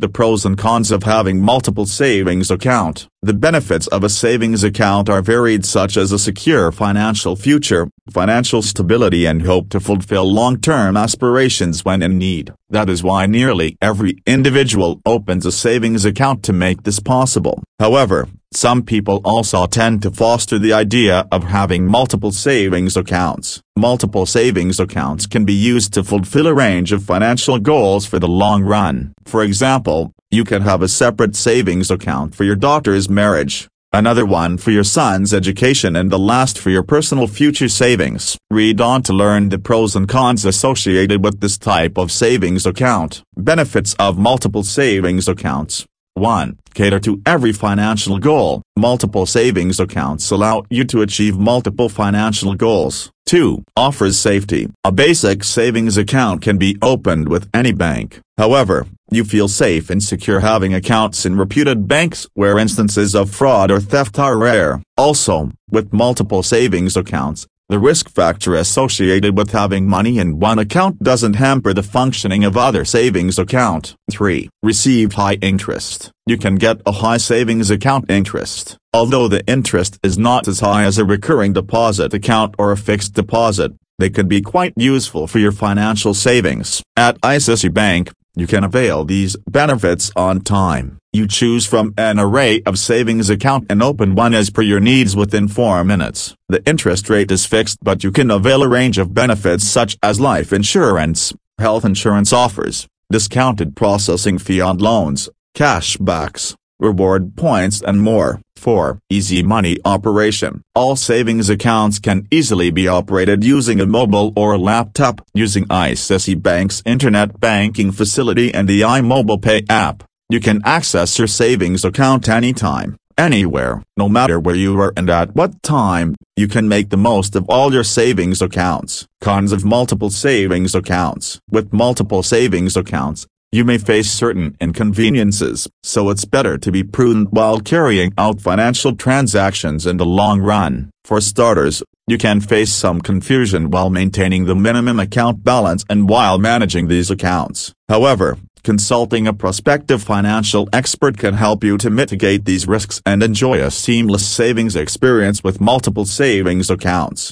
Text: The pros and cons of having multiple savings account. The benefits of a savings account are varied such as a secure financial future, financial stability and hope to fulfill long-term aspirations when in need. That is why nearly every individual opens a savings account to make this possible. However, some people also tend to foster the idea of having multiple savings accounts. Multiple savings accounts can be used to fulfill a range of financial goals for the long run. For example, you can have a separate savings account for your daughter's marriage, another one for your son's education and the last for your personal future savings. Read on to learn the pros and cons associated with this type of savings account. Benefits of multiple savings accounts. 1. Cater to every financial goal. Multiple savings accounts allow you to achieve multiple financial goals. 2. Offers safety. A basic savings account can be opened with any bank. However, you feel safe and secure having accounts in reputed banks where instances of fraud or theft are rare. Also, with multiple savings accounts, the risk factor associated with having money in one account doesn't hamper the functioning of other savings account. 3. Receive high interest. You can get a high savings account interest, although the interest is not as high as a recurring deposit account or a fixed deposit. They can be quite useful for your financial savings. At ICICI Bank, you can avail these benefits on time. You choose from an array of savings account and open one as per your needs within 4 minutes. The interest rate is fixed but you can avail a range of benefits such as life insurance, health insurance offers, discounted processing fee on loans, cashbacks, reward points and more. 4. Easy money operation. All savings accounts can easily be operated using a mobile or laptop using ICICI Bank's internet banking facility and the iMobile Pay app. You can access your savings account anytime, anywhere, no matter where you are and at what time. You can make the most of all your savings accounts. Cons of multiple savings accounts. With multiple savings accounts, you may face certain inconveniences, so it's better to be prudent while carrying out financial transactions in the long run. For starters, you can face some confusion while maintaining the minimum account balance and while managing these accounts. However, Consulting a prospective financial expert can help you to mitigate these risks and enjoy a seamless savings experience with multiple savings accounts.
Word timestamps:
The 0.00 0.08
pros 0.08 0.46
and 0.46 0.56
cons 0.56 0.90
of 0.90 1.02
having 1.02 1.42
multiple 1.42 1.84
savings 1.84 2.50
account. 2.50 3.06
The 3.22 3.34
benefits 3.34 3.86
of 3.88 4.02
a 4.02 4.08
savings 4.08 4.64
account 4.64 5.10
are 5.10 5.20
varied 5.20 5.66
such 5.66 5.98
as 5.98 6.10
a 6.10 6.18
secure 6.18 6.72
financial 6.72 7.36
future, 7.36 7.86
financial 8.10 8.62
stability 8.62 9.26
and 9.26 9.42
hope 9.42 9.68
to 9.70 9.78
fulfill 9.78 10.24
long-term 10.24 10.96
aspirations 10.96 11.84
when 11.84 12.00
in 12.00 12.16
need. 12.16 12.54
That 12.70 12.88
is 12.88 13.02
why 13.02 13.26
nearly 13.26 13.76
every 13.82 14.16
individual 14.26 15.02
opens 15.04 15.44
a 15.44 15.52
savings 15.52 16.06
account 16.06 16.42
to 16.44 16.54
make 16.54 16.84
this 16.84 16.98
possible. 16.98 17.62
However, 17.78 18.26
some 18.54 18.82
people 18.84 19.20
also 19.22 19.66
tend 19.66 20.00
to 20.02 20.10
foster 20.10 20.58
the 20.58 20.72
idea 20.72 21.28
of 21.30 21.44
having 21.44 21.86
multiple 21.86 22.32
savings 22.32 22.96
accounts. 22.96 23.60
Multiple 23.76 24.24
savings 24.24 24.80
accounts 24.80 25.26
can 25.26 25.44
be 25.44 25.52
used 25.52 25.92
to 25.92 26.02
fulfill 26.02 26.46
a 26.46 26.54
range 26.54 26.90
of 26.90 27.04
financial 27.04 27.58
goals 27.58 28.06
for 28.06 28.18
the 28.18 28.26
long 28.26 28.62
run. 28.64 29.12
For 29.26 29.42
example, 29.42 30.14
you 30.30 30.44
can 30.44 30.62
have 30.62 30.80
a 30.80 30.88
separate 30.88 31.34
savings 31.34 31.90
account 31.90 32.34
for 32.36 32.44
your 32.44 32.54
daughter's 32.54 33.08
marriage, 33.08 33.68
another 33.92 34.24
one 34.24 34.56
for 34.56 34.70
your 34.70 34.84
son's 34.84 35.34
education 35.34 35.96
and 35.96 36.10
the 36.10 36.18
last 36.18 36.56
for 36.56 36.70
your 36.70 36.84
personal 36.84 37.26
future 37.26 37.68
savings. 37.68 38.38
Read 38.48 38.80
on 38.80 39.02
to 39.02 39.12
learn 39.12 39.48
the 39.48 39.58
pros 39.58 39.96
and 39.96 40.08
cons 40.08 40.44
associated 40.44 41.24
with 41.24 41.40
this 41.40 41.58
type 41.58 41.98
of 41.98 42.12
savings 42.12 42.64
account. 42.64 43.22
Benefits 43.36 43.94
of 43.94 44.18
multiple 44.18 44.62
savings 44.62 45.26
accounts. 45.26 45.84
1. 46.14 46.58
Cater 46.74 47.00
to 47.00 47.20
every 47.26 47.52
financial 47.52 48.18
goal. 48.18 48.62
Multiple 48.76 49.26
savings 49.26 49.80
accounts 49.80 50.30
allow 50.30 50.64
you 50.70 50.84
to 50.84 51.02
achieve 51.02 51.38
multiple 51.38 51.88
financial 51.88 52.54
goals. 52.54 53.10
2. 53.26 53.64
Offers 53.76 54.18
safety. 54.18 54.68
A 54.84 54.92
basic 54.92 55.44
savings 55.44 55.96
account 55.96 56.42
can 56.42 56.58
be 56.58 56.76
opened 56.82 57.28
with 57.28 57.48
any 57.54 57.72
bank. 57.72 58.20
However, 58.36 58.86
you 59.10 59.24
feel 59.24 59.48
safe 59.48 59.90
and 59.90 60.02
secure 60.02 60.40
having 60.40 60.72
accounts 60.72 61.26
in 61.26 61.36
reputed 61.36 61.88
banks 61.88 62.26
where 62.34 62.58
instances 62.58 63.14
of 63.14 63.30
fraud 63.30 63.70
or 63.70 63.80
theft 63.80 64.18
are 64.18 64.38
rare. 64.38 64.82
Also, 64.96 65.50
with 65.70 65.92
multiple 65.92 66.42
savings 66.42 66.96
accounts, 66.96 67.46
the 67.68 67.78
risk 67.78 68.08
factor 68.08 68.54
associated 68.54 69.36
with 69.36 69.52
having 69.52 69.86
money 69.86 70.18
in 70.18 70.40
one 70.40 70.58
account 70.58 71.02
doesn't 71.04 71.34
hamper 71.34 71.72
the 71.72 71.84
functioning 71.84 72.44
of 72.44 72.56
other 72.56 72.84
savings 72.84 73.38
account. 73.38 73.94
3. 74.10 74.48
Receive 74.62 75.12
high 75.12 75.34
interest. 75.34 76.10
You 76.26 76.36
can 76.36 76.56
get 76.56 76.80
a 76.84 76.92
high 76.92 77.18
savings 77.18 77.70
account 77.70 78.10
interest, 78.10 78.76
although 78.92 79.28
the 79.28 79.46
interest 79.46 79.98
is 80.02 80.18
not 80.18 80.48
as 80.48 80.58
high 80.58 80.82
as 80.82 80.98
a 80.98 81.04
recurring 81.04 81.52
deposit 81.52 82.12
account 82.12 82.56
or 82.58 82.72
a 82.72 82.76
fixed 82.76 83.14
deposit. 83.14 83.72
They 84.00 84.10
can 84.10 84.26
be 84.26 84.40
quite 84.40 84.72
useful 84.76 85.26
for 85.26 85.38
your 85.38 85.52
financial 85.52 86.14
savings. 86.14 86.82
At 86.96 87.20
ICICI 87.20 87.72
Bank, 87.72 88.10
you 88.40 88.46
can 88.46 88.64
avail 88.64 89.04
these 89.04 89.36
benefits 89.48 90.10
on 90.16 90.40
time. 90.40 90.98
You 91.12 91.26
choose 91.26 91.66
from 91.66 91.92
an 91.98 92.18
array 92.18 92.62
of 92.64 92.78
savings 92.78 93.30
account 93.30 93.66
and 93.68 93.82
open 93.82 94.14
one 94.14 94.32
as 94.32 94.50
per 94.50 94.62
your 94.62 94.80
needs 94.80 95.14
within 95.14 95.48
4 95.48 95.84
minutes. 95.84 96.34
The 96.48 96.64
interest 96.66 97.10
rate 97.10 97.30
is 97.30 97.46
fixed 97.46 97.78
but 97.82 98.02
you 98.04 98.12
can 98.12 98.30
avail 98.30 98.62
a 98.62 98.68
range 98.68 98.98
of 98.98 99.14
benefits 99.14 99.66
such 99.66 99.96
as 100.02 100.20
life 100.20 100.52
insurance, 100.52 101.32
health 101.58 101.84
insurance 101.84 102.32
offers, 102.32 102.86
discounted 103.10 103.76
processing 103.76 104.38
fee 104.38 104.60
on 104.60 104.78
loans, 104.78 105.28
cashbacks, 105.54 106.54
reward 106.80 107.36
points 107.36 107.82
and 107.82 108.00
more. 108.00 108.40
4. 108.56 108.98
Easy 109.08 109.42
money 109.42 109.78
operation. 109.84 110.62
All 110.74 110.96
savings 110.96 111.48
accounts 111.48 111.98
can 111.98 112.26
easily 112.30 112.70
be 112.70 112.88
operated 112.88 113.42
using 113.44 113.80
a 113.80 113.86
mobile 113.86 114.32
or 114.36 114.58
laptop 114.58 115.22
using 115.32 115.64
ICICI 115.66 116.42
Bank's 116.42 116.82
internet 116.84 117.40
banking 117.40 117.92
facility 117.92 118.52
and 118.52 118.68
the 118.68 118.82
iMobile 118.82 119.40
Pay 119.40 119.62
app. 119.70 120.04
You 120.28 120.40
can 120.40 120.60
access 120.64 121.18
your 121.18 121.26
savings 121.26 121.84
account 121.84 122.28
anytime, 122.28 122.96
anywhere, 123.18 123.82
no 123.96 124.08
matter 124.08 124.38
where 124.38 124.54
you 124.54 124.78
are 124.80 124.92
and 124.96 125.10
at 125.10 125.34
what 125.34 125.62
time. 125.62 126.14
You 126.36 126.48
can 126.48 126.68
make 126.68 126.90
the 126.90 126.96
most 126.96 127.34
of 127.34 127.44
all 127.48 127.72
your 127.72 127.84
savings 127.84 128.40
accounts. 128.40 129.06
Cons 129.20 129.52
of 129.52 129.64
multiple 129.64 130.08
savings 130.10 130.74
accounts. 130.74 131.40
With 131.50 131.72
multiple 131.72 132.22
savings 132.22 132.76
accounts, 132.76 133.26
you 133.52 133.64
may 133.64 133.78
face 133.78 134.08
certain 134.08 134.56
inconveniences, 134.60 135.68
so 135.82 136.08
it's 136.10 136.24
better 136.24 136.56
to 136.56 136.70
be 136.70 136.84
prudent 136.84 137.32
while 137.32 137.58
carrying 137.58 138.12
out 138.16 138.40
financial 138.40 138.94
transactions 138.94 139.86
in 139.86 139.96
the 139.96 140.06
long 140.06 140.40
run. 140.40 140.90
For 141.04 141.20
starters, 141.20 141.82
you 142.06 142.16
can 142.16 142.40
face 142.40 142.72
some 142.72 143.00
confusion 143.00 143.70
while 143.70 143.90
maintaining 143.90 144.44
the 144.44 144.54
minimum 144.54 145.00
account 145.00 145.42
balance 145.42 145.84
and 145.90 146.08
while 146.08 146.38
managing 146.38 146.86
these 146.86 147.10
accounts. 147.10 147.74
However, 147.88 148.36
Consulting 148.62 149.26
a 149.26 149.32
prospective 149.32 150.02
financial 150.02 150.68
expert 150.70 151.16
can 151.16 151.32
help 151.32 151.64
you 151.64 151.78
to 151.78 151.88
mitigate 151.88 152.44
these 152.44 152.68
risks 152.68 153.00
and 153.06 153.22
enjoy 153.22 153.58
a 153.58 153.70
seamless 153.70 154.26
savings 154.26 154.76
experience 154.76 155.42
with 155.42 155.62
multiple 155.62 156.04
savings 156.04 156.68
accounts. 156.68 157.28